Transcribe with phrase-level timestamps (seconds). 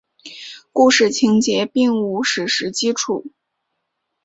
[0.73, 3.27] 故事情节并无史实基础。